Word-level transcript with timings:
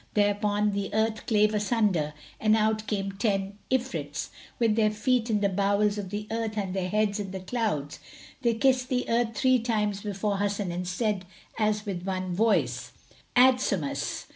Thereupon 0.15 0.71
the 0.71 0.91
earth 0.95 1.27
clave 1.27 1.53
asunder 1.53 2.15
and 2.39 2.55
out 2.57 2.87
came 2.87 3.11
ten[FN#174] 3.11 3.53
Ifrits, 3.69 4.29
with 4.57 4.75
their 4.75 4.89
feet 4.89 5.29
in 5.29 5.41
the 5.41 5.47
bowels 5.49 5.99
of 5.99 6.09
the 6.09 6.25
earth 6.31 6.57
and 6.57 6.73
their 6.73 6.89
heads 6.89 7.19
in 7.19 7.29
the 7.29 7.39
clouds. 7.39 7.99
They 8.41 8.55
kissed 8.55 8.89
the 8.89 9.07
earth 9.07 9.35
three 9.37 9.59
times 9.59 10.01
before 10.01 10.39
Hasan 10.39 10.71
and 10.71 10.87
said 10.87 11.25
as 11.59 11.85
with 11.85 12.01
one 12.01 12.33
voice, 12.33 12.93
"Adsumus! 13.35 14.25